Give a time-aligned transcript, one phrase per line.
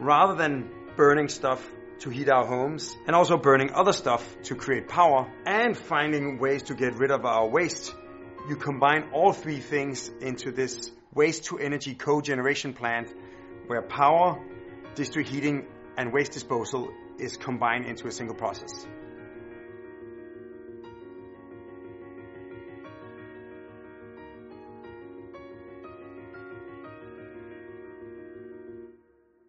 [0.00, 1.68] rather than burning stuff
[2.00, 6.64] to heat our homes and also burning other stuff to create power and finding ways
[6.64, 7.94] to get rid of our waste,
[8.48, 13.12] you combine all three things into this waste to energy cogeneration plant
[13.66, 14.40] where power,
[14.94, 15.66] district heating,
[15.96, 18.86] and waste disposal is combined into a single process.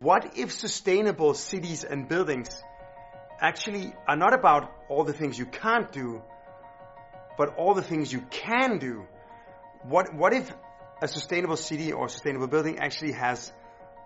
[0.10, 2.64] What if sustainable cities and buildings
[3.40, 6.24] actually are not about all the things you can't do,
[7.38, 9.06] but all the things you can do?
[9.84, 10.52] What, what if
[11.00, 13.54] a sustainable city or sustainable building actually has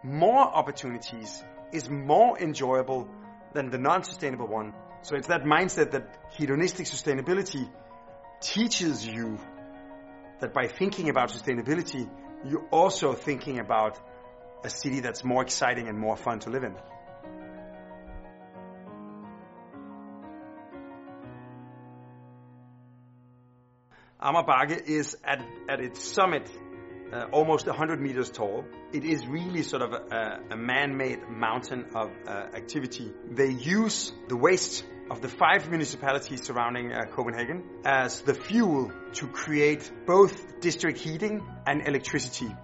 [0.03, 3.08] more opportunities, is more enjoyable
[3.53, 4.73] than the non-sustainable one?
[5.03, 7.72] So it's that mindset that hedonistic sustainability
[8.41, 9.39] teaches you
[10.41, 12.09] that by thinking about sustainability,
[12.44, 13.97] you're also thinking about
[14.63, 16.75] a city that's more exciting and more fun to live in.
[24.22, 26.50] Amager is at, at its summit
[27.11, 28.64] uh, almost 100 meters tall.
[28.94, 33.11] It is really sort of a, a man-made mountain of uh, activity.
[33.30, 39.28] They use the waste of the five municipalities surrounding uh, Copenhagen as the fuel to
[39.28, 42.56] create both district heating and electricity.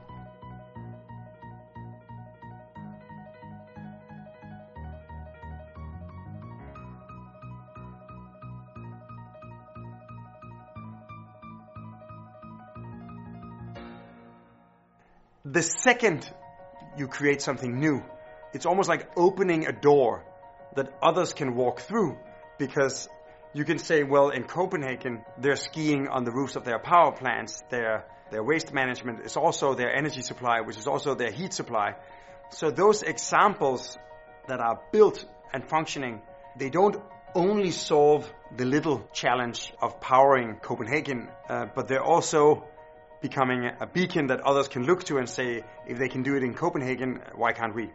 [15.46, 16.30] The second
[16.98, 18.04] you create something new,
[18.54, 20.26] it's almost like opening a door
[20.76, 22.18] that others can walk through
[22.58, 23.08] because
[23.54, 27.64] you can say, well, in Copenhagen, they're skiing on the roofs of their power plants,
[27.70, 31.96] their, their waste management is also their energy supply, which is also their heat supply.
[32.52, 33.98] So those examples
[34.48, 36.22] that are built and functioning,
[36.58, 36.98] they don't
[37.34, 42.66] only solve the little challenge of powering Copenhagen, uh, but they're also
[43.22, 46.44] becoming a beacon that others can look to and say, if they can do it
[46.44, 47.90] in Copenhagen, why can't we?